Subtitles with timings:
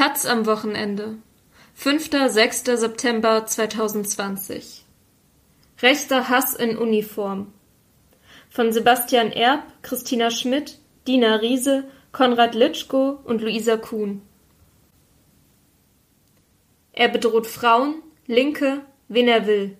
[0.00, 1.18] Taz am Wochenende.
[1.74, 2.08] 5.
[2.28, 2.64] 6.
[2.64, 4.86] September 2020.
[5.82, 7.52] Rechter Hass in Uniform.
[8.48, 14.22] Von Sebastian Erb, Christina Schmidt, Dina Riese, Konrad Litschko und Luisa Kuhn.
[16.94, 19.76] Er bedroht Frauen, Linke, wen er will.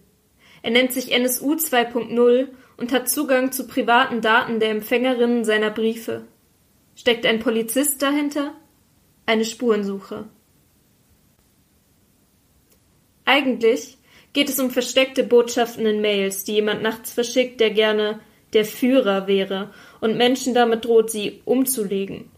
[0.60, 6.26] Er nennt sich NSU 2.0 und hat Zugang zu privaten Daten der Empfängerinnen seiner Briefe.
[6.94, 8.52] Steckt ein Polizist dahinter?
[9.30, 10.24] Eine Spurensuche.
[13.24, 13.96] Eigentlich
[14.32, 18.18] geht es um versteckte Botschaften in Mails, die jemand nachts verschickt, der gerne
[18.54, 22.28] der Führer wäre und Menschen damit droht, sie umzulegen.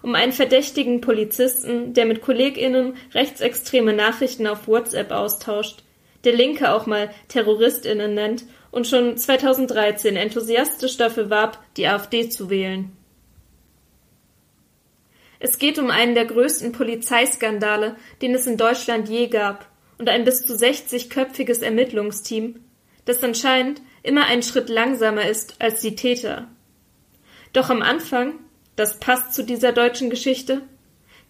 [0.00, 5.82] Um einen verdächtigen Polizisten, der mit KollegInnen rechtsextreme Nachrichten auf WhatsApp austauscht,
[6.24, 12.48] der Linke auch mal TerroristInnen nennt und schon 2013 enthusiastisch dafür warb, die AfD zu
[12.48, 12.96] wählen.
[15.44, 19.68] Es geht um einen der größten Polizeiskandale, den es in Deutschland je gab,
[19.98, 22.60] und ein bis zu 60-köpfiges Ermittlungsteam,
[23.06, 26.46] das anscheinend immer einen Schritt langsamer ist als die Täter.
[27.52, 28.38] Doch am Anfang,
[28.76, 30.62] das passt zu dieser deutschen Geschichte,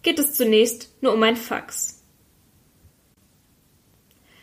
[0.03, 2.03] geht es zunächst nur um ein Fax.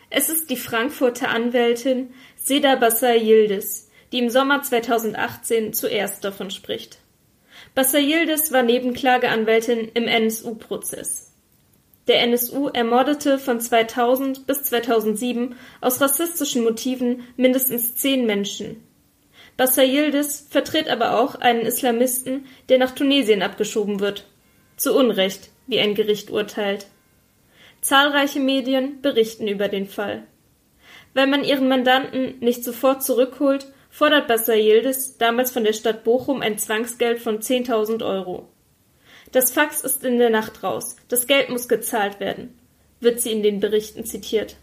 [0.09, 7.00] Es ist die Frankfurter Anwältin Seda Bassar Yildiz, die im Sommer 2018 zuerst davon spricht.
[7.73, 11.31] Bassayildes war Nebenklageanwältin im NSU-Prozess.
[12.07, 18.83] Der NSU ermordete von 2000 bis 2007 aus rassistischen Motiven mindestens zehn Menschen.
[19.55, 24.27] Bassayildes vertritt aber auch einen Islamisten, der nach Tunesien abgeschoben wird.
[24.75, 26.87] Zu Unrecht, wie ein Gericht urteilt.
[27.79, 30.23] Zahlreiche Medien berichten über den Fall.
[31.13, 36.41] Weil man ihren Mandanten nicht sofort zurückholt, fordert Bassa Yildiz damals von der Stadt Bochum
[36.41, 38.47] ein Zwangsgeld von 10.000 Euro.
[39.31, 40.95] Das Fax ist in der Nacht raus.
[41.09, 42.57] Das Geld muss gezahlt werden,
[42.99, 44.55] wird sie in den Berichten zitiert.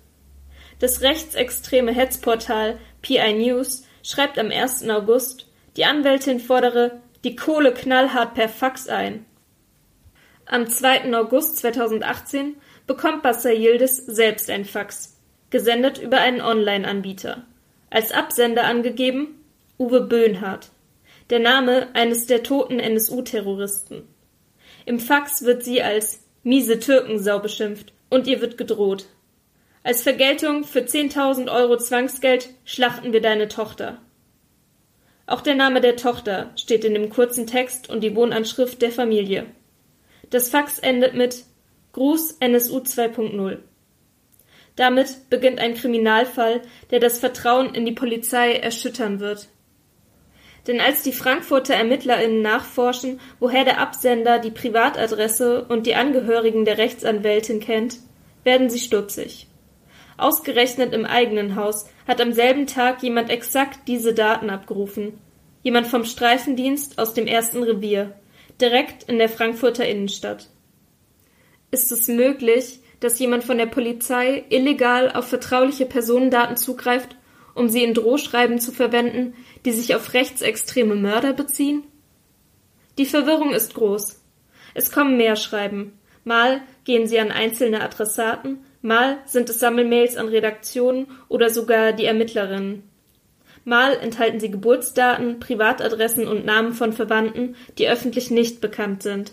[0.80, 4.88] Das rechtsextreme Hetzportal PI News schreibt am 1.
[4.88, 5.46] August,
[5.76, 9.26] die Anwältin fordere die Kohle knallhart per Fax ein.
[10.46, 11.14] Am 2.
[11.14, 12.56] August 2018
[12.86, 15.18] bekommt Bassa Yildiz selbst ein Fax,
[15.50, 17.44] gesendet über einen Online-Anbieter.
[17.90, 19.44] Als Absender angegeben
[19.78, 20.70] Uwe Böhnhardt,
[21.30, 24.02] der Name eines der toten NSU-Terroristen.
[24.84, 29.06] Im Fax wird sie als miese Türkensau beschimpft und ihr wird gedroht.
[29.82, 33.98] Als Vergeltung für 10.000 Euro Zwangsgeld schlachten wir deine Tochter.
[35.26, 39.46] Auch der Name der Tochter steht in dem kurzen Text und die Wohnanschrift der Familie.
[40.30, 41.44] Das Fax endet mit
[41.92, 43.58] Gruß NSU 2.0.
[44.78, 46.62] Damit beginnt ein Kriminalfall,
[46.92, 49.48] der das Vertrauen in die Polizei erschüttern wird.
[50.68, 56.78] Denn als die Frankfurter ErmittlerInnen nachforschen, woher der Absender die Privatadresse und die Angehörigen der
[56.78, 57.96] Rechtsanwältin kennt,
[58.44, 59.48] werden sie stutzig.
[60.16, 65.18] Ausgerechnet im eigenen Haus hat am selben Tag jemand exakt diese Daten abgerufen.
[65.64, 68.14] Jemand vom Streifendienst aus dem ersten Revier,
[68.60, 70.50] direkt in der Frankfurter Innenstadt.
[71.72, 77.16] Ist es möglich, dass jemand von der Polizei illegal auf vertrauliche Personendaten zugreift,
[77.54, 81.84] um sie in Drohschreiben zu verwenden, die sich auf rechtsextreme Mörder beziehen?
[82.98, 84.20] Die Verwirrung ist groß.
[84.74, 85.98] Es kommen mehr Schreiben.
[86.24, 92.04] Mal gehen sie an einzelne Adressaten, mal sind es Sammelmails an Redaktionen oder sogar die
[92.04, 92.82] Ermittlerinnen.
[93.64, 99.32] Mal enthalten sie Geburtsdaten, Privatadressen und Namen von Verwandten, die öffentlich nicht bekannt sind.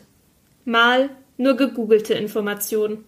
[0.63, 3.05] Mal nur gegoogelte Informationen.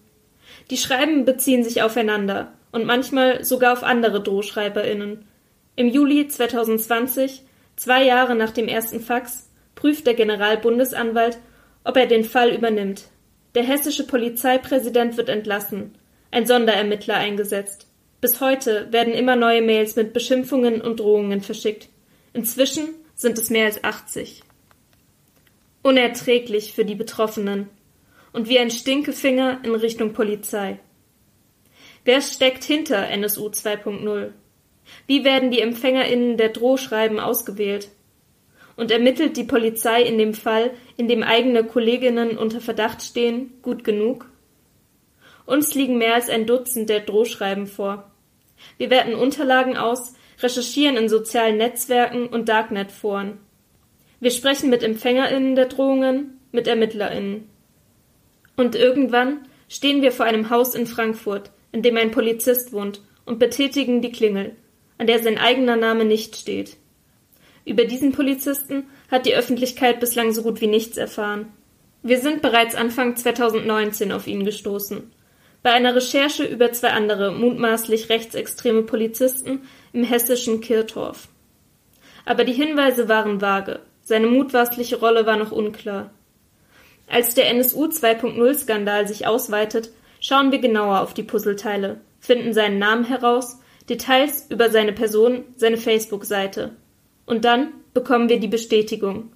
[0.70, 5.24] Die Schreiben beziehen sich aufeinander und manchmal sogar auf andere DrohschreiberInnen.
[5.76, 7.42] Im Juli 2020,
[7.76, 11.38] zwei Jahre nach dem ersten Fax, prüft der Generalbundesanwalt,
[11.84, 13.04] ob er den Fall übernimmt.
[13.54, 15.94] Der hessische Polizeipräsident wird entlassen,
[16.30, 17.86] ein Sonderermittler eingesetzt.
[18.20, 21.88] Bis heute werden immer neue Mails mit Beschimpfungen und Drohungen verschickt.
[22.32, 24.42] Inzwischen sind es mehr als 80.
[25.82, 27.68] Unerträglich für die Betroffenen
[28.32, 30.78] und wie ein Stinkefinger in Richtung Polizei.
[32.04, 34.32] Wer steckt hinter NSU 2.0?
[35.06, 37.90] Wie werden die EmpfängerInnen der Drohschreiben ausgewählt?
[38.76, 43.84] Und ermittelt die Polizei in dem Fall, in dem eigene Kolleginnen unter Verdacht stehen, gut
[43.84, 44.30] genug?
[45.46, 48.10] Uns liegen mehr als ein Dutzend der Drohschreiben vor.
[48.76, 53.38] Wir werten Unterlagen aus, recherchieren in sozialen Netzwerken und Darknet-Foren.
[54.20, 57.48] Wir sprechen mit EmpfängerInnen der Drohungen, mit ErmittlerInnen.
[58.58, 63.38] Und irgendwann stehen wir vor einem Haus in Frankfurt, in dem ein Polizist wohnt, und
[63.38, 64.56] betätigen die Klingel,
[64.98, 66.76] an der sein eigener Name nicht steht.
[67.64, 71.52] Über diesen Polizisten hat die Öffentlichkeit bislang so gut wie nichts erfahren.
[72.02, 75.12] Wir sind bereits Anfang 2019 auf ihn gestoßen.
[75.62, 81.28] Bei einer Recherche über zwei andere mutmaßlich rechtsextreme Polizisten im hessischen Kirtorf.
[82.24, 86.10] Aber die Hinweise waren vage, seine mutmaßliche Rolle war noch unklar.
[87.08, 89.90] Als der NSU 2.0-Skandal sich ausweitet,
[90.20, 93.58] schauen wir genauer auf die Puzzleteile, finden seinen Namen heraus,
[93.88, 96.76] Details über seine Person, seine Facebook-Seite.
[97.24, 99.32] Und dann bekommen wir die Bestätigung.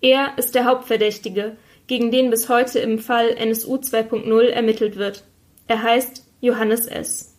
[0.00, 1.56] Er ist der Hauptverdächtige,
[1.86, 5.24] gegen den bis heute im Fall NSU 2.0 ermittelt wird.
[5.66, 7.36] Er heißt Johannes S.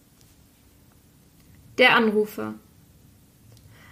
[1.79, 2.53] Der Anrufer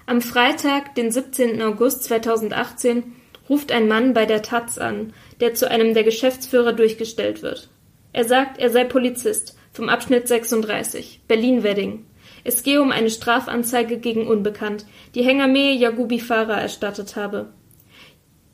[0.06, 1.62] Am Freitag, den 17.
[1.62, 3.16] August 2018,
[3.52, 5.12] ruft ein Mann bei der Taz an,
[5.42, 7.68] der zu einem der Geschäftsführer durchgestellt wird.
[8.14, 12.06] Er sagt, er sei Polizist vom Abschnitt 36, Berlin-Wedding.
[12.46, 17.50] Es gehe um eine Strafanzeige gegen Unbekannt, die Hengame Yagubi Farah erstattet habe.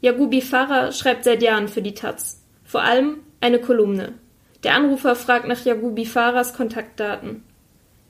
[0.01, 2.43] Yagubi Farah schreibt seit Jahren für die Taz.
[2.63, 4.15] Vor allem eine Kolumne.
[4.63, 7.43] Der Anrufer fragt nach Yagubi Farahs Kontaktdaten.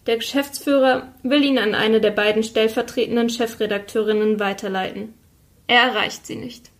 [0.06, 5.16] Der Geschäftsführer will ihn an eine der beiden stellvertretenden Chefredakteurinnen weiterleiten.
[5.68, 6.72] Er erreicht sie nicht.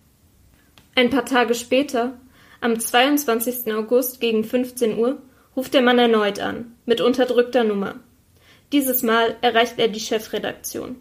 [0.98, 2.18] Ein paar Tage später,
[2.60, 3.72] am 22.
[3.72, 5.22] August gegen 15 Uhr,
[5.54, 8.00] ruft der Mann erneut an, mit unterdrückter Nummer.
[8.72, 10.96] Dieses Mal erreicht er die Chefredaktion.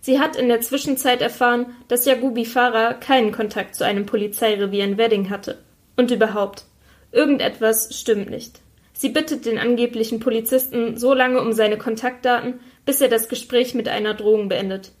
[0.00, 4.96] Sie hat in der Zwischenzeit erfahren, dass Yagubi Farah keinen Kontakt zu einem Polizeirevier in
[4.96, 5.58] Wedding hatte.
[5.98, 6.64] Und überhaupt,
[7.12, 8.60] irgendetwas stimmt nicht.
[8.94, 13.86] Sie bittet den angeblichen Polizisten so lange um seine Kontaktdaten, bis er das Gespräch mit
[13.86, 14.92] einer Drohung beendet.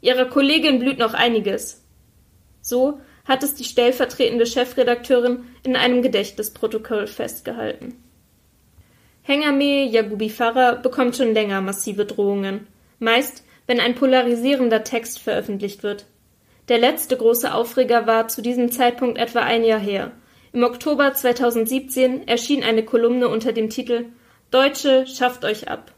[0.00, 1.84] Ihrer Kollegin blüht noch einiges.
[2.62, 8.02] So hat es die stellvertretende Chefredakteurin in einem Gedächtnisprotokoll festgehalten.
[9.22, 12.66] Hengame Yagubi Farah bekommt schon länger massive Drohungen,
[12.98, 16.06] meist wenn ein polarisierender Text veröffentlicht wird.
[16.68, 20.12] Der letzte große Aufreger war zu diesem Zeitpunkt etwa ein Jahr her.
[20.54, 24.06] Im Oktober 2017 erschien eine Kolumne unter dem Titel
[24.50, 25.92] Deutsche schafft euch ab.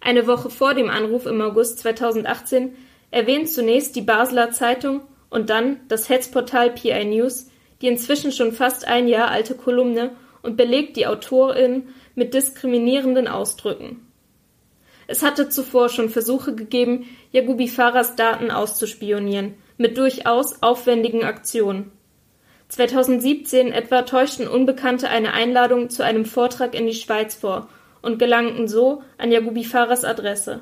[0.00, 2.76] Eine Woche vor dem Anruf im August 2018
[3.10, 5.00] erwähnt zunächst die Basler Zeitung
[5.34, 7.48] und dann das Hetzportal PI News
[7.80, 14.06] die inzwischen schon fast ein Jahr alte Kolumne und belegt die Autorin mit diskriminierenden Ausdrücken.
[15.06, 21.90] Es hatte zuvor schon Versuche gegeben, Yagubi Farahs Daten auszuspionieren, mit durchaus aufwendigen Aktionen.
[22.68, 27.68] 2017 etwa täuschten Unbekannte eine Einladung zu einem Vortrag in die Schweiz vor
[28.02, 30.60] und gelangten so an Yagubi Farahs Adresse.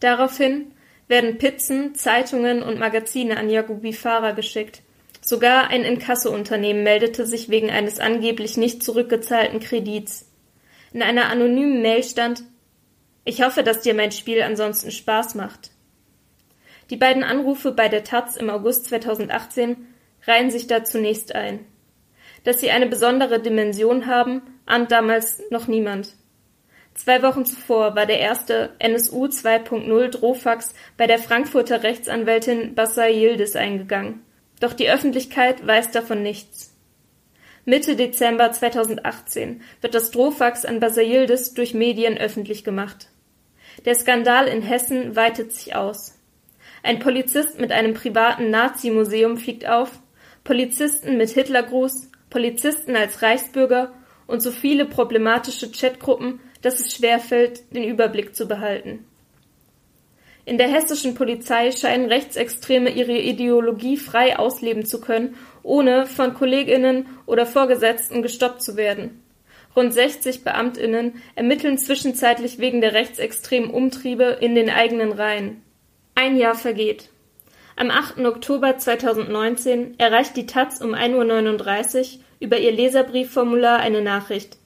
[0.00, 0.72] Daraufhin
[1.12, 4.80] werden Pizzen, Zeitungen und Magazine an Yagubi Farah geschickt.
[5.20, 10.30] Sogar ein Inkassounternehmen meldete sich wegen eines angeblich nicht zurückgezahlten Kredits.
[10.94, 12.44] In einer anonymen Mail stand
[13.24, 15.72] Ich hoffe, dass dir mein Spiel ansonsten Spaß macht.
[16.88, 19.76] Die beiden Anrufe bei der Taz im August 2018
[20.26, 21.66] reihen sich da zunächst ein.
[22.44, 26.14] Dass sie eine besondere Dimension haben, ahnt damals noch niemand.
[26.94, 33.56] Zwei Wochen zuvor war der erste NSU 2.0 Drohfax bei der Frankfurter Rechtsanwältin Bassa Yildiz
[33.56, 34.22] eingegangen.
[34.60, 36.72] Doch die Öffentlichkeit weiß davon nichts.
[37.64, 43.08] Mitte Dezember 2018 wird das Drohfax an Basaildes durch Medien öffentlich gemacht.
[43.84, 46.18] Der Skandal in Hessen weitet sich aus.
[46.82, 49.90] Ein Polizist mit einem privaten Nazi-Museum fliegt auf,
[50.42, 53.92] Polizisten mit Hitlergruß, Polizisten als Reichsbürger
[54.26, 59.04] und so viele problematische Chatgruppen, dass es schwerfällt, den Überblick zu behalten.
[60.44, 67.06] In der hessischen Polizei scheinen Rechtsextreme ihre Ideologie frei ausleben zu können ohne von Kolleginnen
[67.26, 69.22] oder Vorgesetzten gestoppt zu werden.
[69.74, 75.62] Rund 60 Beamtinnen ermitteln zwischenzeitlich wegen der rechtsextremen Umtriebe in den eigenen Reihen.
[76.14, 77.08] Ein Jahr vergeht.
[77.74, 78.18] Am 8.
[78.18, 84.58] Oktober 2019 erreicht die Taz um 1.39 Uhr über ihr Leserbriefformular eine Nachricht.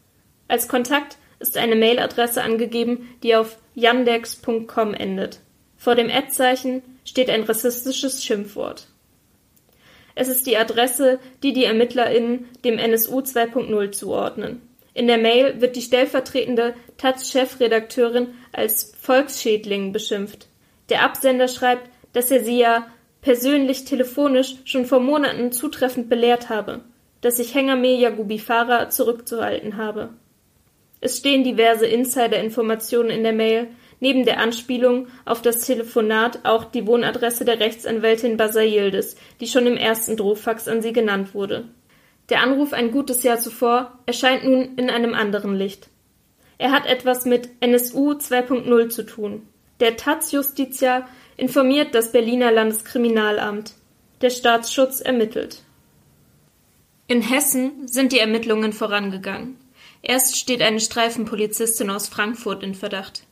[0.49, 5.41] Als Kontakt ist eine Mailadresse angegeben, die auf yandex.com endet.
[5.77, 8.89] Vor dem Ad-Zeichen steht ein rassistisches Schimpfwort.
[10.15, 14.63] Es ist die Adresse, die die ErmittlerInnen dem NSU 2.0 zuordnen.
[14.95, 20.49] In der Mail wird die stellvertretende Taz-Chefredakteurin als Volksschädling beschimpft.
[20.89, 22.87] Der Absender schreibt, dass er sie ja
[23.21, 26.81] persönlich telefonisch schon vor Monaten zutreffend belehrt habe,
[27.21, 30.11] dass sich Hengame Yagubi Farah zurückzuhalten habe.
[31.07, 33.69] Es stehen diverse Insider-Informationen in der Mail,
[34.01, 39.77] neben der Anspielung auf das Telefonat auch die Wohnadresse der Rechtsanwältin Yildiz, die schon im
[39.77, 41.69] ersten Drohfax an sie genannt wurde.
[42.29, 45.91] Der Anruf ein gutes Jahr zuvor erscheint nun in einem anderen Licht.
[46.59, 49.47] Er hat etwas mit NSU 2.0 zu tun.
[49.79, 53.75] Der taz Justitia informiert das Berliner Landeskriminalamt.
[54.23, 55.63] Der Staatsschutz ermittelt.
[57.07, 59.57] In Hessen sind die Ermittlungen vorangegangen.
[60.03, 63.23] Erst steht eine Streifenpolizistin aus Frankfurt in Verdacht.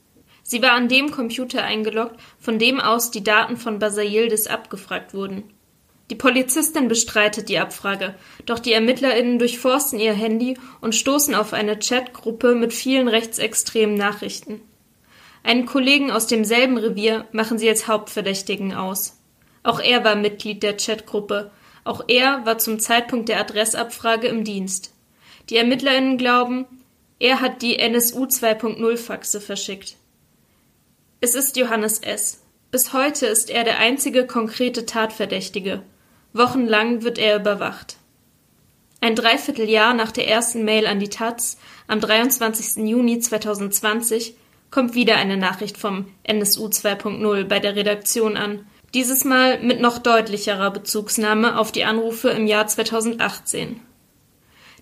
[0.42, 5.44] Sie war an dem Computer eingeloggt, von dem aus die Daten von Basayildis abgefragt wurden.
[6.10, 11.78] Die Polizistin bestreitet die Abfrage, doch die ErmittlerInnen durchforsten ihr Handy und stoßen auf eine
[11.78, 14.60] Chatgruppe mit vielen rechtsextremen Nachrichten.
[15.42, 19.18] Einen Kollegen aus demselben Revier machen sie als Hauptverdächtigen aus.
[19.62, 21.50] Auch er war Mitglied der Chatgruppe.
[21.84, 24.93] Auch er war zum Zeitpunkt der Adressabfrage im Dienst.
[25.50, 26.66] Die ErmittlerInnen glauben,
[27.18, 29.96] er hat die NSU 2.0 Faxe verschickt.
[31.20, 32.42] Es ist Johannes S.
[32.70, 35.82] Bis heute ist er der einzige konkrete Tatverdächtige.
[36.32, 37.96] Wochenlang wird er überwacht.
[39.00, 42.84] Ein Dreivierteljahr nach der ersten Mail an die Taz, am 23.
[42.88, 44.34] Juni 2020,
[44.70, 49.98] kommt wieder eine Nachricht vom NSU 2.0 bei der Redaktion an, dieses Mal mit noch
[49.98, 53.80] deutlicherer Bezugsnahme auf die Anrufe im Jahr 2018.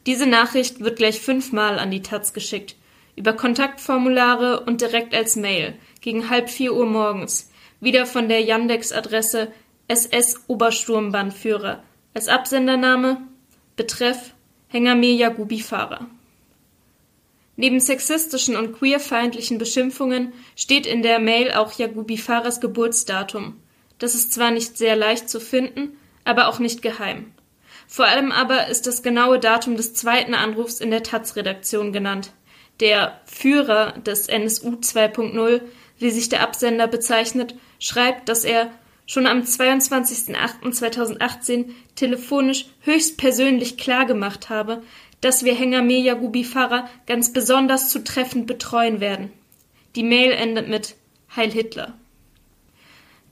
[0.06, 2.76] Diese Nachricht wird gleich fünfmal an die Taz geschickt,
[3.14, 9.52] über Kontaktformulare und direkt als Mail, gegen halb vier Uhr morgens, wieder von der Yandex-Adresse
[9.88, 11.82] SS-Obersturmbannführer,
[12.14, 13.18] als Absendername
[13.76, 14.32] Betreff
[14.68, 16.06] Hengame Yagubi Fahrer.
[17.56, 23.56] Neben sexistischen und queerfeindlichen Beschimpfungen steht in der Mail auch Yagubi Fahrers Geburtsdatum.
[23.98, 27.32] Das ist zwar nicht sehr leicht zu finden, aber auch nicht geheim.
[27.92, 32.32] Vor allem aber ist das genaue Datum des zweiten Anrufs in der Taz-Redaktion genannt.
[32.80, 35.60] Der Führer des NSU 2.0
[35.98, 38.70] wie sich der Absender bezeichnet, schreibt, dass er
[39.04, 44.82] schon am 22.08.2018 telefonisch höchstpersönlich klargemacht habe,
[45.20, 49.30] dass wir Hengame Yagubi-Fahrer ganz besonders zu treffend betreuen werden.
[49.96, 50.94] Die Mail endet mit
[51.36, 51.92] Heil Hitler.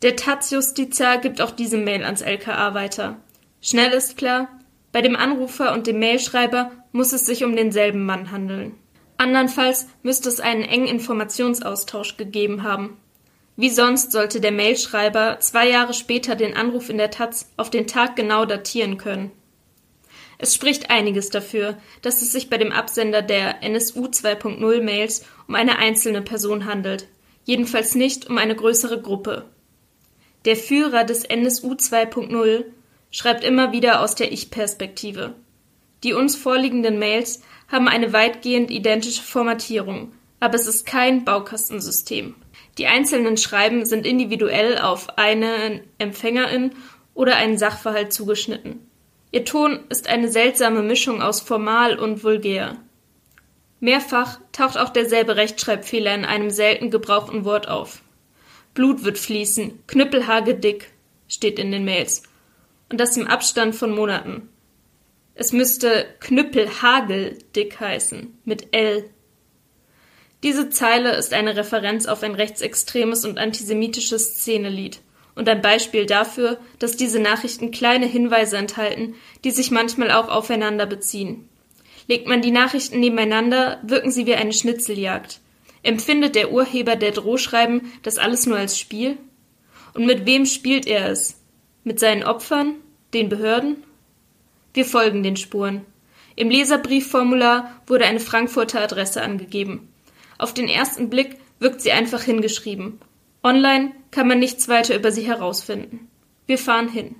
[0.02, 3.16] Der Taz-Justiziar gibt auch diese Mail ans LKA weiter.
[3.62, 4.48] Schnell ist klar,
[4.92, 8.74] bei dem Anrufer und dem Mailschreiber muss es sich um denselben Mann handeln.
[9.18, 12.96] Andernfalls müsste es einen engen Informationsaustausch gegeben haben.
[13.56, 17.86] Wie sonst sollte der Mailschreiber zwei Jahre später den Anruf in der Taz auf den
[17.86, 19.30] Tag genau datieren können.
[20.38, 25.54] Es spricht einiges dafür, dass es sich bei dem Absender der NSU 2.0 Mails um
[25.54, 27.06] eine einzelne Person handelt,
[27.44, 29.44] jedenfalls nicht um eine größere Gruppe.
[30.46, 32.64] Der Führer des NSU 2.0
[33.10, 35.34] schreibt immer wieder aus der Ich-Perspektive.
[36.02, 42.34] Die uns vorliegenden Mails haben eine weitgehend identische Formatierung, aber es ist kein Baukastensystem.
[42.78, 46.72] Die einzelnen Schreiben sind individuell auf eine Empfängerin
[47.14, 48.86] oder einen Sachverhalt zugeschnitten.
[49.32, 52.76] Ihr Ton ist eine seltsame Mischung aus formal und vulgär.
[53.80, 58.02] Mehrfach taucht auch derselbe Rechtschreibfehler in einem selten gebrauchten Wort auf.
[58.74, 60.90] Blut wird fließen, Knüppelhage dick,
[61.28, 62.22] steht in den Mails.
[62.90, 64.48] Und das im Abstand von Monaten.
[65.34, 69.08] Es müsste Knüppelhagel dick heißen, mit L.
[70.42, 75.00] Diese Zeile ist eine Referenz auf ein rechtsextremes und antisemitisches Szenelied
[75.34, 80.86] und ein Beispiel dafür, dass diese Nachrichten kleine Hinweise enthalten, die sich manchmal auch aufeinander
[80.86, 81.48] beziehen.
[82.08, 85.40] Legt man die Nachrichten nebeneinander, wirken sie wie eine Schnitzeljagd.
[85.82, 89.16] Empfindet der Urheber der Drohschreiben das alles nur als Spiel?
[89.94, 91.39] Und mit wem spielt er es?
[91.82, 92.74] Mit seinen Opfern?
[93.14, 93.82] Den Behörden?
[94.74, 95.84] Wir folgen den Spuren.
[96.36, 99.88] Im Leserbriefformular wurde eine Frankfurter Adresse angegeben.
[100.38, 103.00] Auf den ersten Blick wirkt sie einfach hingeschrieben.
[103.42, 106.08] Online kann man nichts weiter über sie herausfinden.
[106.46, 107.16] Wir fahren hin.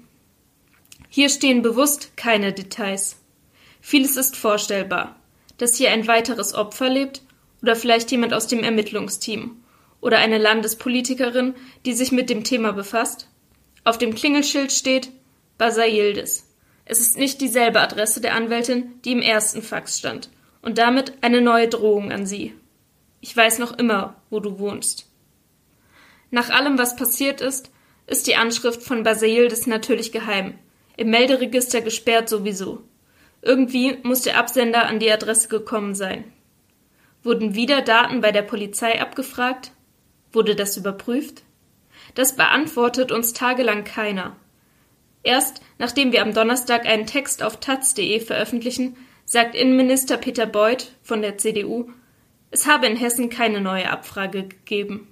[1.09, 3.17] Hier stehen bewusst keine Details.
[3.81, 5.17] Vieles ist vorstellbar.
[5.57, 7.23] Dass hier ein weiteres Opfer lebt
[7.63, 9.57] oder vielleicht jemand aus dem Ermittlungsteam
[10.01, 13.30] oder eine Landespolitikerin, die sich mit dem Thema befasst.
[13.85, 15.11] Auf dem Klingelschild steht
[15.59, 16.47] Basa Yildiz.
[16.85, 20.29] Es ist nicht dieselbe Adresse der Anwältin, die im ersten Fax stand,
[20.61, 22.55] und damit eine neue Drohung an sie.
[23.21, 25.07] Ich weiß noch immer, wo du wohnst.
[26.31, 27.71] Nach allem, was passiert ist,
[28.07, 30.59] ist die Anschrift von Basildes natürlich geheim,
[30.97, 32.83] im Melderegister gesperrt sowieso.
[33.43, 36.25] Irgendwie muss der Absender an die Adresse gekommen sein.
[37.23, 39.73] Wurden wieder Daten bei der Polizei abgefragt?
[40.33, 41.43] Wurde das überprüft?
[42.15, 44.37] Das beantwortet uns tagelang keiner.
[45.23, 51.23] Erst nachdem wir am Donnerstag einen Text auf taz.de veröffentlichen, sagt Innenminister Peter Beuth von
[51.23, 51.91] der CDU,
[52.51, 55.09] es habe in Hessen keine neue Abfrage gegeben.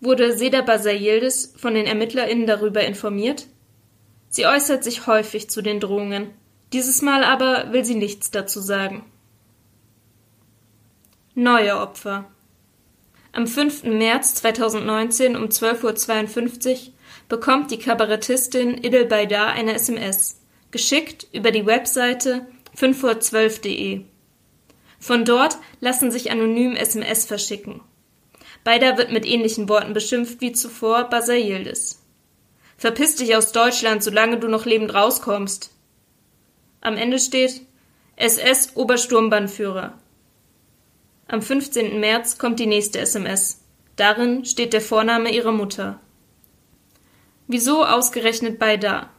[0.00, 3.46] Wurde Seda Basayildes von den ErmittlerInnen darüber informiert?
[4.28, 6.30] Sie äußert sich häufig zu den Drohungen.
[6.72, 9.04] Dieses Mal aber will sie nichts dazu sagen.
[11.34, 12.26] Neue Opfer.
[13.36, 13.82] Am 5.
[13.82, 16.78] März 2019 um 12.52 Uhr
[17.28, 20.40] bekommt die Kabarettistin Idel Baydar eine SMS,
[20.70, 22.46] geschickt über die Webseite
[22.78, 24.06] 5vor12.de.
[24.98, 27.82] Von dort lassen sich anonym SMS verschicken.
[28.64, 32.02] Beider wird mit ähnlichen Worten beschimpft wie zuvor Buzzer Yildiz.
[32.78, 35.72] Verpiss dich aus Deutschland, solange du noch lebend rauskommst.
[36.80, 37.60] Am Ende steht
[38.16, 39.98] SS Obersturmbannführer.
[41.28, 41.98] Am 15.
[41.98, 43.60] März kommt die nächste SMS.
[43.96, 45.98] Darin steht der Vorname ihrer Mutter.
[47.48, 49.10] Wieso ausgerechnet Baydar?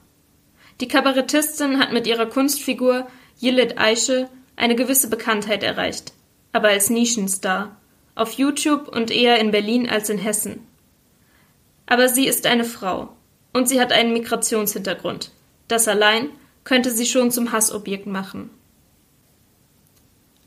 [0.79, 3.07] Die Kabarettistin hat mit ihrer Kunstfigur
[3.41, 6.13] Yilid Aische eine gewisse Bekanntheit erreicht,
[6.53, 7.75] aber als Nischenstar,
[8.15, 10.65] auf YouTube und eher in Berlin als in Hessen.
[11.87, 13.09] Aber sie ist eine Frau
[13.51, 15.31] und sie hat einen Migrationshintergrund.
[15.67, 16.29] Das allein
[16.63, 18.49] könnte sie schon zum Hassobjekt machen.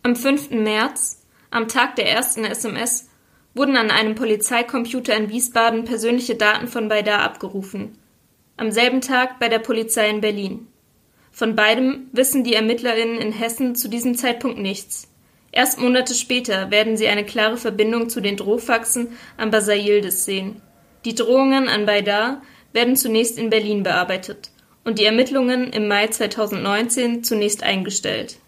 [0.03, 0.51] Am 5.
[0.51, 1.20] März,
[1.51, 3.09] am Tag der ersten SMS,
[3.55, 7.99] wurden an einem Polizeicomputer in Wiesbaden persönliche Daten von Baydar abgerufen.
[8.57, 10.69] Am selben Tag bei der Polizei in Berlin.
[11.33, 15.09] Von beidem wissen die ErmittlerInnen in Hessen zu diesem Zeitpunkt nichts.
[15.53, 20.63] Erst Monate später werden sie eine klare Verbindung zu den Drohfaxen an Basayildes sehen.
[21.05, 22.43] Die Drohungen an Baydar
[22.73, 24.51] werden zunächst in Berlin bearbeitet
[24.85, 28.39] und die Ermittlungen im Mai 2019 zunächst eingestellt.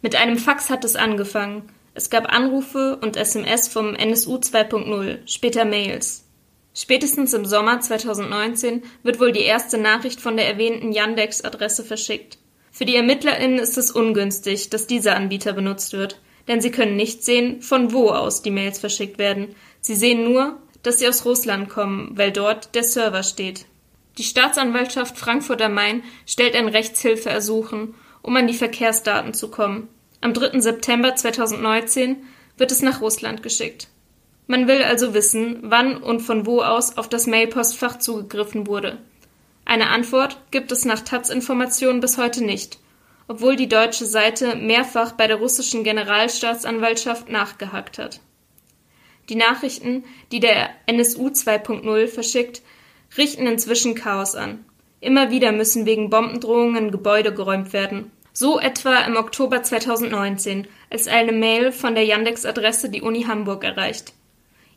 [0.00, 5.64] Mit einem Fax hat es angefangen, es gab Anrufe und SMS vom NSU 2.0, später
[5.64, 6.24] Mails.
[6.72, 12.38] Spätestens im Sommer 2019 wird wohl die erste Nachricht von der erwähnten Yandex-Adresse verschickt.
[12.70, 17.24] Für die ErmittlerInnen ist es ungünstig, dass dieser Anbieter benutzt wird, denn sie können nicht
[17.24, 19.56] sehen, von wo aus die Mails verschickt werden.
[19.80, 23.66] Sie sehen nur, dass sie aus Russland kommen, weil dort der Server steht.
[24.18, 27.96] Die Staatsanwaltschaft Frankfurt am Main stellt ein Rechtshilfeersuchen,
[28.28, 29.88] um an die Verkehrsdaten zu kommen.
[30.20, 30.60] Am 3.
[30.60, 32.16] September 2019
[32.58, 33.88] wird es nach Russland geschickt.
[34.46, 38.98] Man will also wissen, wann und von wo aus auf das Mailpostfach zugegriffen wurde.
[39.64, 42.78] Eine Antwort gibt es nach Taz-Informationen bis heute nicht,
[43.28, 48.20] obwohl die deutsche Seite mehrfach bei der russischen Generalstaatsanwaltschaft nachgehakt hat.
[49.30, 52.60] Die Nachrichten, die der NSU 2.0 verschickt,
[53.16, 54.66] richten inzwischen Chaos an.
[55.00, 61.32] Immer wieder müssen wegen Bombendrohungen Gebäude geräumt werden so etwa im Oktober 2019, als eine
[61.32, 64.12] Mail von der Yandex-Adresse die Uni Hamburg erreicht.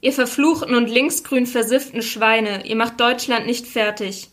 [0.01, 4.29] Ihr verfluchten und linksgrün versifften Schweine, ihr macht Deutschland nicht fertig.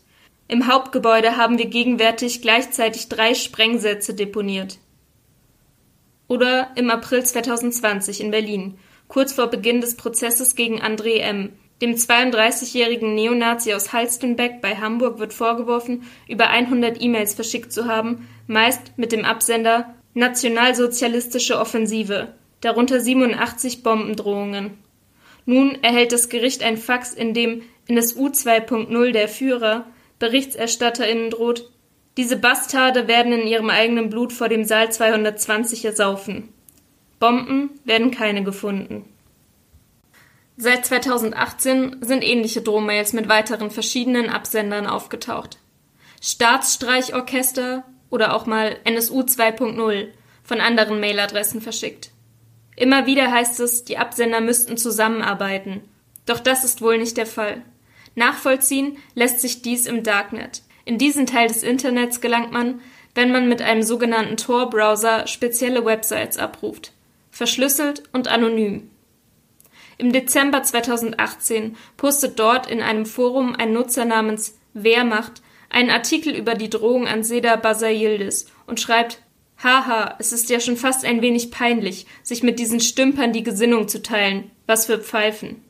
[0.47, 4.79] Im Hauptgebäude haben wir gegenwärtig gleichzeitig drei Sprengsätze deponiert.
[6.27, 11.93] Oder im April 2020 in Berlin, kurz vor Beginn des Prozesses gegen André M., dem
[11.93, 18.97] 32-jährigen Neonazi aus Halstenbeck bei Hamburg wird vorgeworfen, über 100 E-Mails verschickt zu haben, meist
[18.97, 24.71] mit dem Absender Nationalsozialistische Offensive, darunter 87 Bombendrohungen.
[25.45, 29.85] Nun erhält das Gericht ein Fax, in dem in das U 2.0 der Führer
[30.19, 31.71] BerichterstatterInnen droht,
[32.17, 36.49] diese Bastarde werden in ihrem eigenen Blut vor dem Saal 220 ersaufen.
[37.17, 39.05] Bomben werden keine gefunden.
[40.61, 45.57] Seit 2018 sind ähnliche Drohmails mit weiteren verschiedenen Absendern aufgetaucht.
[46.21, 50.09] Staatsstreichorchester oder auch mal NSU 2.0
[50.43, 52.11] von anderen Mailadressen verschickt.
[52.75, 55.79] Immer wieder heißt es, die Absender müssten zusammenarbeiten.
[56.25, 57.61] Doch das ist wohl nicht der Fall.
[58.15, 60.63] Nachvollziehen lässt sich dies im Darknet.
[60.83, 62.81] In diesen Teil des Internets gelangt man,
[63.15, 66.91] wenn man mit einem sogenannten Tor-Browser spezielle Websites abruft.
[67.31, 68.88] Verschlüsselt und anonym.
[69.99, 76.55] Im Dezember 2018 postet dort in einem Forum ein Nutzer namens Wehrmacht einen Artikel über
[76.55, 79.21] die Drohung an Seda Basayildis und schreibt
[79.61, 83.89] Haha, es ist ja schon fast ein wenig peinlich, sich mit diesen Stümpern die Gesinnung
[83.89, 84.49] zu teilen.
[84.67, 85.61] Was für Pfeifen.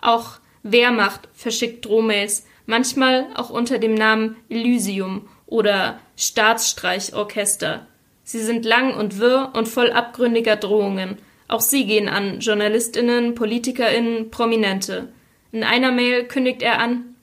[0.00, 7.88] Auch Wehrmacht verschickt Drohmails, manchmal auch unter dem Namen Elysium oder Staatsstreichorchester.
[8.22, 14.30] Sie sind lang und wirr und voll abgründiger Drohungen, auch sie gehen an Journalistinnen, Politikerinnen,
[14.30, 15.12] Prominente.
[15.52, 17.14] In einer Mail kündigt er an,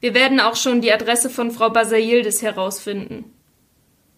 [0.00, 3.24] wir werden auch schon die Adresse von Frau Basayildis herausfinden.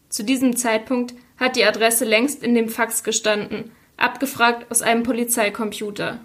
[0.08, 6.20] Zu diesem Zeitpunkt hat die Adresse längst in dem Fax gestanden, abgefragt aus einem Polizeicomputer.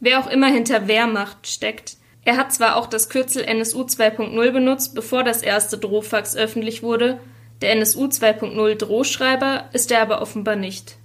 [0.00, 4.94] Wer auch immer hinter Wehrmacht steckt, er hat zwar auch das Kürzel NSU 2.0 benutzt,
[4.94, 7.20] bevor das erste Drohfax öffentlich wurde,
[7.62, 10.96] der NSU 2.0 Drohschreiber ist er aber offenbar nicht.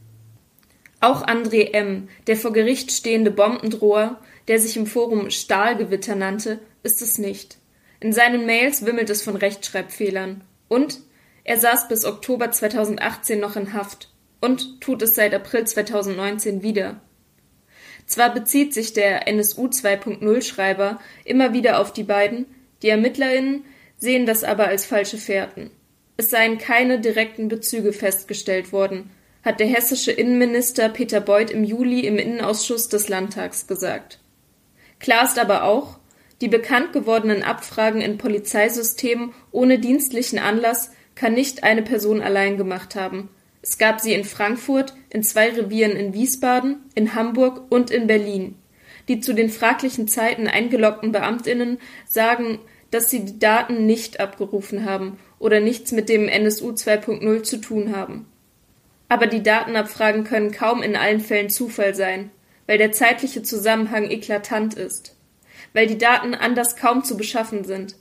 [1.01, 7.01] Auch André M., der vor Gericht stehende Bombendroher, der sich im Forum Stahlgewitter nannte, ist
[7.01, 7.57] es nicht.
[7.99, 10.43] In seinen Mails wimmelt es von Rechtschreibfehlern.
[10.67, 10.99] Und
[11.43, 14.09] er saß bis Oktober 2018 noch in Haft
[14.41, 17.01] und tut es seit April 2019 wieder.
[18.05, 22.45] Zwar bezieht sich der NSU 2.0 Schreiber immer wieder auf die beiden,
[22.81, 23.65] die ErmittlerInnen
[23.97, 25.71] sehen das aber als falsche Fährten.
[26.17, 29.11] Es seien keine direkten Bezüge festgestellt worden,
[29.43, 34.19] hat der hessische Innenminister Peter Beuth im Juli im Innenausschuss des Landtags gesagt.
[34.99, 35.97] Klar ist aber auch,
[36.41, 42.95] die bekannt gewordenen Abfragen in Polizeisystemen ohne dienstlichen Anlass kann nicht eine Person allein gemacht
[42.95, 43.29] haben.
[43.61, 48.55] Es gab sie in Frankfurt, in zwei Revieren in Wiesbaden, in Hamburg und in Berlin.
[49.07, 55.19] Die zu den fraglichen Zeiten eingeloggten Beamtinnen sagen, dass sie die Daten nicht abgerufen haben
[55.37, 58.25] oder nichts mit dem NSU 2.0 zu tun haben.
[59.11, 62.31] Aber die Datenabfragen können kaum in allen Fällen Zufall sein,
[62.65, 65.17] weil der zeitliche Zusammenhang eklatant ist,
[65.73, 67.97] weil die Daten anders kaum zu beschaffen sind,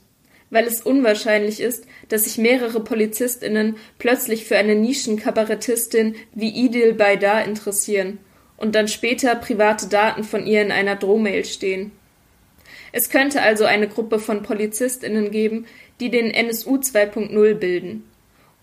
[0.51, 7.43] weil es unwahrscheinlich ist, dass sich mehrere PolizistInnen plötzlich für eine Nischenkabarettistin wie Idil Baydar
[7.43, 8.19] interessieren
[8.55, 11.91] und dann später private Daten von ihr in einer Drohmail stehen.
[12.93, 15.65] Es könnte also eine Gruppe von PolizistInnen geben,
[15.99, 18.05] die den NSU 2.0 bilden.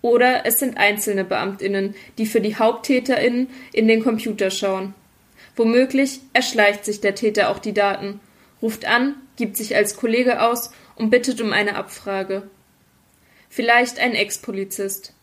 [0.01, 4.95] Oder es sind einzelne BeamtInnen, die für die HaupttäterInnen in den Computer schauen.
[5.57, 8.21] Womöglich erschleicht sich der Täter auch die Daten,
[8.63, 12.49] ruft an, gibt sich als Kollege aus und bittet um eine Abfrage.
[13.49, 15.15] Vielleicht ein Ex-Polizist.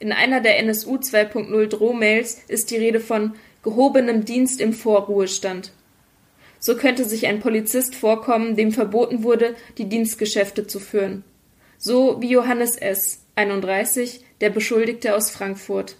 [0.00, 5.72] In einer der NSU 2.0 Drohmails ist die Rede von gehobenem Dienst im Vorruhestand.
[6.60, 11.24] So könnte sich ein Polizist vorkommen, dem verboten wurde, die Dienstgeschäfte zu führen
[11.78, 15.96] so wie Johannes S., 31, der Beschuldigte aus Frankfurt.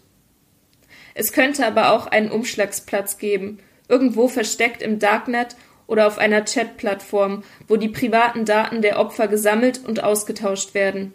[1.15, 7.45] Es könnte aber auch einen Umschlagsplatz geben, irgendwo versteckt im Darknet oder auf einer Chatplattform,
[7.67, 11.13] wo die privaten Daten der Opfer gesammelt und ausgetauscht werden.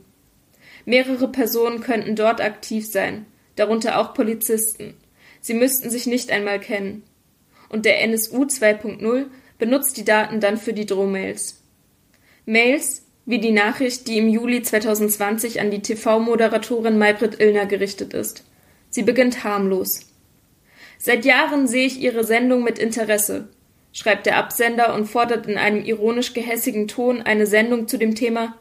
[0.85, 4.95] Mehrere Personen könnten dort aktiv sein, darunter auch Polizisten.
[5.41, 7.03] Sie müssten sich nicht einmal kennen.
[7.69, 9.25] Und der NSU 2.0
[9.57, 11.61] benutzt die Daten dann für die Drohmails.
[12.45, 18.43] Mails, wie die Nachricht, die im Juli 2020 an die TV-Moderatorin Maybrit Illner gerichtet ist.
[18.89, 20.11] Sie beginnt harmlos.
[20.97, 23.49] Seit Jahren sehe ich Ihre Sendung mit Interesse,
[23.91, 28.55] schreibt der Absender und fordert in einem ironisch gehässigen Ton eine Sendung zu dem Thema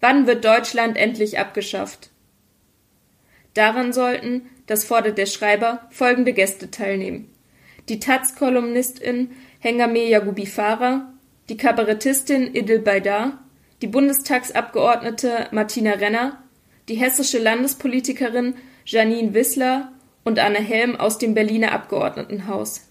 [0.00, 2.10] Wann wird Deutschland endlich abgeschafft?
[3.54, 7.30] Daran sollten, das fordert der Schreiber, folgende Gäste teilnehmen.
[7.88, 11.12] Die Taz-Kolumnistin Hengame Yagubifara,
[11.48, 13.38] die Kabarettistin Idil Baydar,
[13.82, 16.42] die Bundestagsabgeordnete Martina Renner,
[16.88, 18.54] die hessische Landespolitikerin
[18.86, 19.92] Janine Wissler
[20.24, 22.88] und Anne Helm aus dem Berliner Abgeordnetenhaus.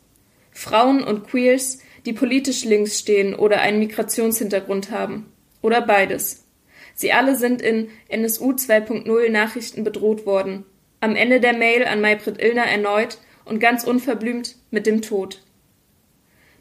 [0.51, 5.31] Frauen und Queers, die politisch links stehen oder einen Migrationshintergrund haben.
[5.61, 6.45] Oder beides.
[6.93, 10.65] Sie alle sind in NSU 2.0 Nachrichten bedroht worden.
[10.99, 15.41] Am Ende der Mail an Maybrit Illner erneut und ganz unverblümt mit dem Tod.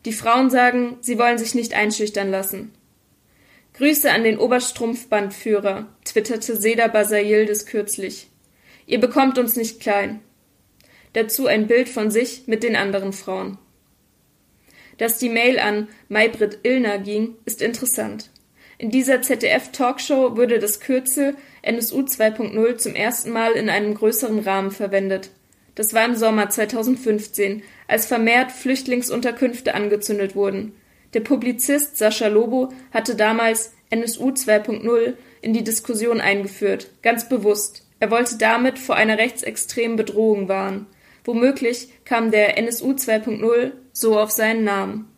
[0.04, 2.72] Die Frauen sagen, sie wollen sich nicht einschüchtern lassen.
[3.80, 8.28] Grüße an den Oberstrumpfbandführer, twitterte Seda Basayildes kürzlich.
[8.84, 10.20] Ihr bekommt uns nicht klein.
[11.14, 13.56] Dazu ein Bild von sich mit den anderen Frauen.
[14.98, 18.28] Dass die Mail an Maybrit Illner ging, ist interessant.
[18.76, 24.72] In dieser ZDF-Talkshow wurde das Kürzel NSU 2.0 zum ersten Mal in einem größeren Rahmen
[24.72, 25.30] verwendet.
[25.74, 30.74] Das war im Sommer 2015, als vermehrt Flüchtlingsunterkünfte angezündet wurden.
[31.14, 37.86] Der Publizist Sascha Lobo hatte damals NSU 2.0 in die Diskussion eingeführt, ganz bewusst.
[37.98, 40.86] Er wollte damit vor einer rechtsextremen Bedrohung warnen.
[41.24, 45.08] Womöglich kam der NSU 2.0 so auf seinen Namen.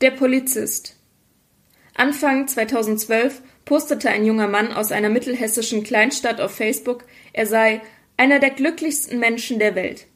[0.00, 0.96] Der Polizist
[1.94, 7.80] Anfang 2012 postete ein junger Mann aus einer mittelhessischen Kleinstadt auf Facebook, er sei
[8.18, 10.06] einer der glücklichsten Menschen der Welt.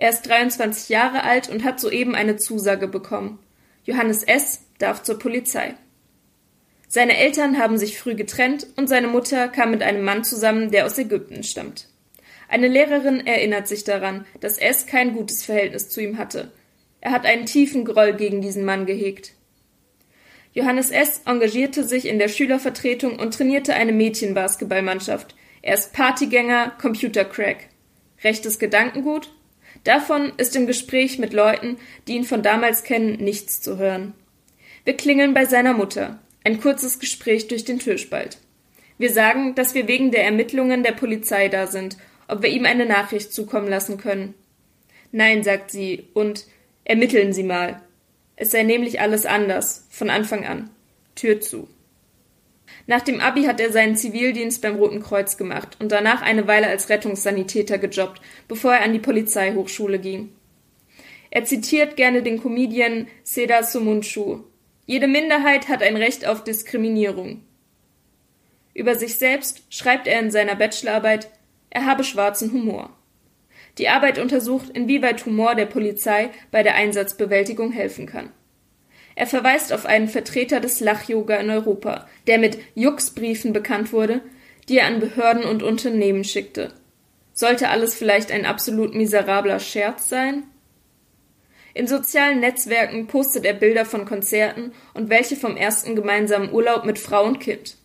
[0.00, 3.38] Er ist 23 Jahre alt und hat soeben eine Zusage bekommen.
[3.84, 4.62] Johannes S.
[4.78, 5.74] darf zur Polizei.
[6.88, 10.86] Seine Eltern haben sich früh getrennt und seine Mutter kam mit einem Mann zusammen, der
[10.86, 11.86] aus Ägypten stammt.
[12.48, 14.86] Eine Lehrerin erinnert sich daran, dass S.
[14.86, 16.50] kein gutes Verhältnis zu ihm hatte.
[17.02, 19.34] Er hat einen tiefen Groll gegen diesen Mann gehegt.
[20.54, 21.20] Johannes S.
[21.26, 25.36] engagierte sich in der Schülervertretung und trainierte eine Mädchenbasketballmannschaft.
[25.60, 27.68] Er ist Partygänger, Computercrack.
[28.24, 29.30] Rechtes Gedankengut?
[29.84, 34.14] Davon ist im Gespräch mit Leuten, die ihn von damals kennen, nichts zu hören.
[34.84, 36.18] Wir klingeln bei seiner Mutter.
[36.44, 38.38] Ein kurzes Gespräch durch den Türspalt.
[38.98, 41.96] Wir sagen, dass wir wegen der Ermittlungen der Polizei da sind,
[42.28, 44.34] ob wir ihm eine Nachricht zukommen lassen können.
[45.12, 46.46] Nein, sagt sie, und
[46.84, 47.80] ermitteln Sie mal.
[48.36, 50.70] Es sei nämlich alles anders, von Anfang an.
[51.14, 51.68] Tür zu.
[52.90, 56.66] Nach dem Abi hat er seinen Zivildienst beim Roten Kreuz gemacht und danach eine Weile
[56.66, 60.30] als Rettungssanitäter gejobbt, bevor er an die Polizeihochschule ging.
[61.30, 64.40] Er zitiert gerne den Comedian Seda Sumunchu.
[64.86, 67.44] Jede Minderheit hat ein Recht auf Diskriminierung.
[68.74, 71.30] Über sich selbst schreibt er in seiner Bachelorarbeit,
[71.70, 72.90] er habe schwarzen Humor.
[73.78, 78.32] Die Arbeit untersucht, inwieweit Humor der Polizei bei der Einsatzbewältigung helfen kann.
[79.20, 84.22] Er verweist auf einen Vertreter des Lach-Yoga in Europa, der mit Jux-Briefen bekannt wurde,
[84.66, 86.72] die er an Behörden und Unternehmen schickte.
[87.34, 90.44] Sollte alles vielleicht ein absolut miserabler Scherz sein?
[91.74, 96.98] In sozialen Netzwerken postet er Bilder von Konzerten und welche vom ersten gemeinsamen Urlaub mit
[96.98, 97.76] Frau und Kind.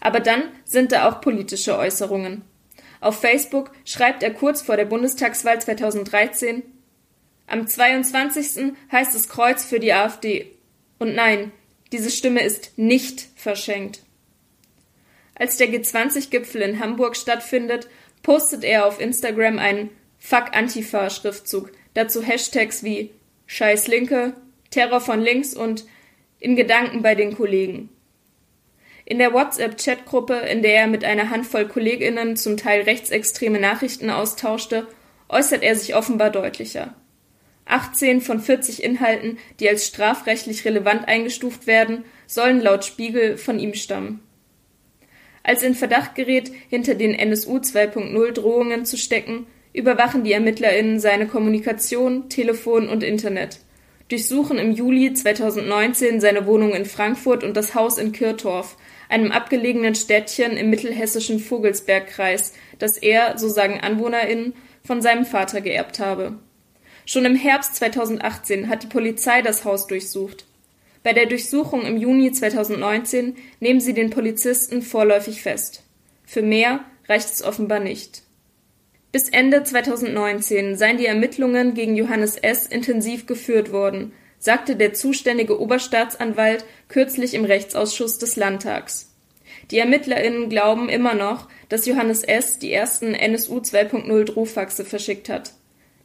[0.00, 2.42] Aber dann sind da auch politische Äußerungen.
[3.00, 6.64] Auf Facebook schreibt er kurz vor der Bundestagswahl 2013
[7.50, 8.74] Am 22.
[8.92, 10.52] heißt es Kreuz für die AfD.
[11.00, 11.50] Und nein,
[11.90, 14.04] diese Stimme ist nicht verschenkt.
[15.34, 17.88] Als der G20-Gipfel in Hamburg stattfindet,
[18.22, 23.10] postet er auf Instagram einen Fuck Antifa-Schriftzug, dazu Hashtags wie
[23.46, 24.34] Scheiß Linke,
[24.70, 25.86] Terror von links und
[26.38, 27.88] in Gedanken bei den Kollegen.
[29.04, 34.86] In der WhatsApp-Chatgruppe, in der er mit einer Handvoll KollegInnen zum Teil rechtsextreme Nachrichten austauschte,
[35.28, 36.94] äußert er sich offenbar deutlicher.
[37.66, 43.74] 18 von 40 Inhalten, die als strafrechtlich relevant eingestuft werden, sollen laut Spiegel von ihm
[43.74, 44.20] stammen.
[45.42, 51.26] Als in Verdacht gerät, hinter den NSU 2.0 Drohungen zu stecken, überwachen die ErmittlerInnen seine
[51.26, 53.60] Kommunikation, Telefon und Internet,
[54.08, 58.76] durchsuchen im Juli 2019 seine Wohnung in Frankfurt und das Haus in Kirtorf,
[59.08, 66.00] einem abgelegenen Städtchen im mittelhessischen Vogelsbergkreis, das er, so sagen AnwohnerInnen, von seinem Vater geerbt
[66.00, 66.38] habe.
[67.12, 70.44] Schon im Herbst 2018 hat die Polizei das Haus durchsucht.
[71.02, 75.82] Bei der Durchsuchung im Juni 2019 nehmen sie den Polizisten vorläufig fest.
[76.24, 78.22] Für mehr reicht es offenbar nicht.
[79.10, 82.66] Bis Ende 2019 seien die Ermittlungen gegen Johannes S.
[82.66, 89.12] intensiv geführt worden, sagte der zuständige Oberstaatsanwalt kürzlich im Rechtsausschuss des Landtags.
[89.72, 92.60] Die ErmittlerInnen glauben immer noch, dass Johannes S.
[92.60, 95.54] die ersten NSU 2.0 Drohfaxe verschickt hat.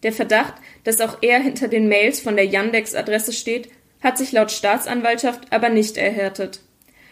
[0.03, 3.69] Der Verdacht, dass auch er hinter den Mails von der Yandex-Adresse steht,
[4.01, 6.61] hat sich laut Staatsanwaltschaft aber nicht erhärtet.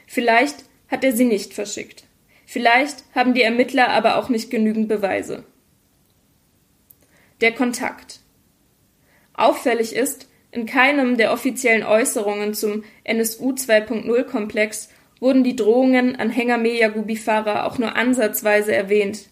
[0.06, 2.04] Vielleicht hat er sie nicht verschickt.
[2.46, 5.43] Vielleicht haben die Ermittler aber auch nicht genügend Beweise.
[7.41, 8.19] Der Kontakt.
[9.34, 16.30] Auffällig ist, in keinem der offiziellen Äußerungen zum NSU 2.0 Komplex wurden die Drohungen an
[16.30, 19.30] Hengame Yagubifara auch nur ansatzweise erwähnt.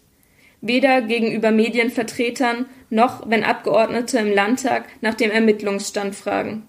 [0.62, 6.66] Weder gegenüber Medienvertretern noch wenn Abgeordnete im Landtag nach dem Ermittlungsstand fragen.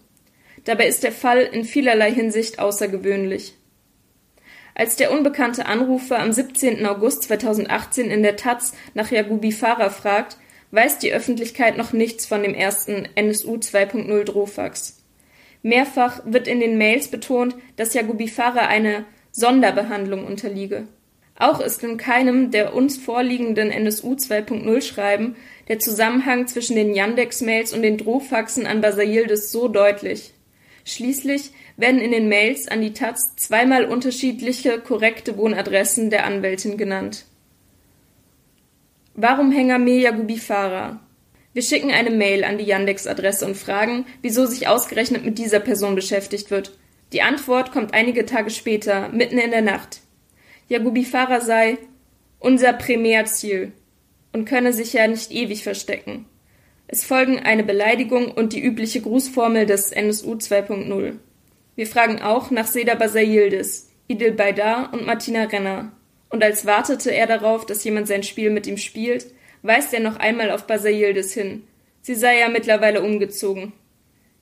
[0.63, 3.53] Dabei ist der Fall in vielerlei Hinsicht außergewöhnlich.
[4.73, 6.83] Als der unbekannte Anrufer am 17.
[6.85, 10.37] August 2018 in der Taz nach Yagubifara fragt,
[10.71, 15.03] weiß die Öffentlichkeit noch nichts von dem ersten NSU 2.0 Drohfax.
[15.61, 20.87] Mehrfach wird in den Mails betont, dass Yagubifara eine Sonderbehandlung unterliege.
[21.35, 25.35] Auch ist in keinem der uns vorliegenden NSU 2.0 Schreiben
[25.67, 30.33] der Zusammenhang zwischen den Yandex-Mails und den Drohfaxen an Basayildes so deutlich.
[30.85, 37.25] Schließlich werden in den Mails an die Taz zweimal unterschiedliche korrekte Wohnadressen der Anwältin genannt.
[39.15, 40.99] Warum Hengame Yagubifara?
[41.53, 45.95] Wir schicken eine Mail an die Yandex-Adresse und fragen, wieso sich ausgerechnet mit dieser Person
[45.95, 46.77] beschäftigt wird.
[47.11, 50.02] Die Antwort kommt einige Tage später, mitten in der Nacht.
[50.73, 51.77] Yagubifara sei
[52.39, 53.73] unser Primärziel
[54.31, 56.25] und könne sich ja nicht ewig verstecken.
[56.87, 61.13] Es folgen eine Beleidigung und die übliche Grußformel des NSU 2.0.
[61.75, 65.91] Wir fragen auch nach Seda Basayildis, Idil Baydar und Martina Renner
[66.29, 69.27] und als wartete er darauf, dass jemand sein Spiel mit ihm spielt,
[69.61, 71.67] weist er noch einmal auf Basayildes hin.
[72.01, 73.73] Sie sei ja mittlerweile umgezogen.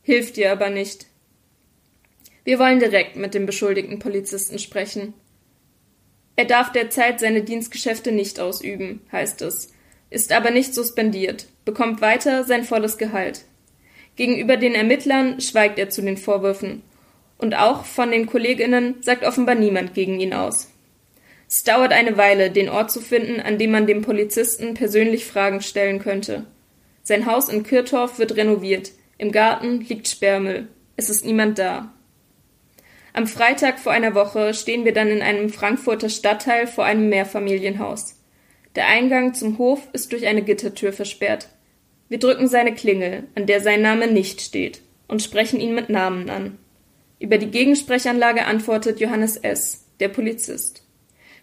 [0.01, 1.07] Hilft ihr aber nicht.
[2.45, 5.13] Wir wollen direkt mit dem beschuldigten Polizisten sprechen.
[6.35, 9.73] Er darf derzeit seine Dienstgeschäfte nicht ausüben, heißt es,
[10.09, 13.45] ist aber nicht suspendiert, bekommt weiter sein volles Gehalt.
[14.15, 16.83] Gegenüber den Ermittlern schweigt er zu den Vorwürfen.
[17.37, 20.69] Und auch von den Kolleginnen sagt offenbar niemand gegen ihn aus.
[21.47, 25.61] Es dauert eine Weile, den Ort zu finden, an dem man dem Polizisten persönlich Fragen
[25.61, 26.45] stellen könnte.
[27.03, 28.91] Sein Haus in Kirtorf wird renoviert.
[29.17, 30.67] Im Garten liegt Sperrmüll.
[30.97, 31.91] Es ist niemand da.
[33.13, 38.15] Am Freitag vor einer Woche stehen wir dann in einem Frankfurter Stadtteil vor einem Mehrfamilienhaus.
[38.75, 41.49] Der Eingang zum Hof ist durch eine Gittertür versperrt.
[42.07, 46.29] Wir drücken seine Klingel, an der sein Name nicht steht, und sprechen ihn mit Namen
[46.29, 46.57] an.
[47.19, 50.83] Über die Gegensprechanlage antwortet Johannes S., der Polizist.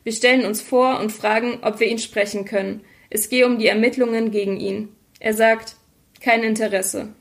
[0.05, 2.81] Wir stellen uns vor und fragen, ob wir ihn sprechen können.
[3.11, 4.89] Es gehe um die Ermittlungen gegen ihn.
[5.21, 5.77] Er sagt,
[6.21, 7.15] kein Interesse.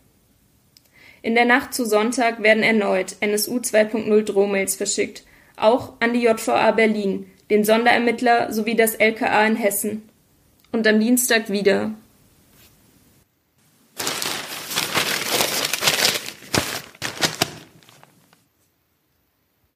[1.21, 5.23] In der Nacht zu Sonntag werden erneut NSU 2.0 Drohmails verschickt,
[5.55, 10.09] auch an die JVA Berlin, den Sonderermittler sowie das LKA in Hessen.
[10.71, 11.91] Und am Dienstag wieder.